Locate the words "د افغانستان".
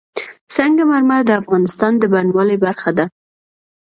1.27-1.93